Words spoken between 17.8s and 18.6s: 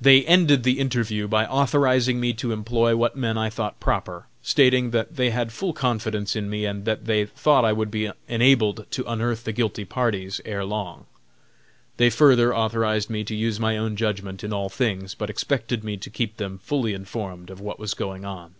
going on.